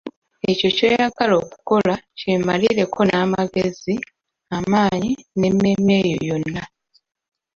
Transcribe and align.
Ekyo 0.49 0.69
ky'oyagala 0.77 1.33
okukola 1.43 1.93
kyemalireko 2.17 2.99
n'amagezi, 3.09 3.95
amaanyi 4.57 5.11
n'emmeeme 5.39 5.95
yo 6.11 6.17
yonna. 6.27 6.63